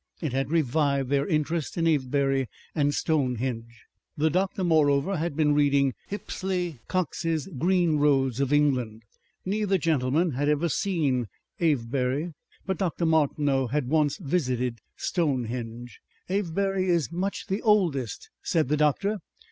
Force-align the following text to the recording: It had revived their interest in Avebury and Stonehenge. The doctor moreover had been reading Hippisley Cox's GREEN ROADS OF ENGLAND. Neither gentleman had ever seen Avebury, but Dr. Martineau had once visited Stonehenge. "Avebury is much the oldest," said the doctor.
It 0.19 0.33
had 0.33 0.49
revived 0.49 1.11
their 1.11 1.27
interest 1.27 1.77
in 1.77 1.85
Avebury 1.87 2.47
and 2.73 2.91
Stonehenge. 2.91 3.83
The 4.17 4.31
doctor 4.31 4.63
moreover 4.63 5.17
had 5.17 5.35
been 5.35 5.53
reading 5.53 5.93
Hippisley 6.09 6.79
Cox's 6.87 7.47
GREEN 7.59 7.97
ROADS 7.99 8.39
OF 8.39 8.51
ENGLAND. 8.51 9.03
Neither 9.45 9.77
gentleman 9.77 10.31
had 10.31 10.49
ever 10.49 10.69
seen 10.69 11.27
Avebury, 11.59 12.33
but 12.65 12.79
Dr. 12.79 13.05
Martineau 13.05 13.67
had 13.67 13.89
once 13.89 14.17
visited 14.17 14.79
Stonehenge. 14.95 15.99
"Avebury 16.27 16.89
is 16.89 17.11
much 17.11 17.45
the 17.45 17.61
oldest," 17.61 18.31
said 18.41 18.69
the 18.69 18.77
doctor. 18.77 19.19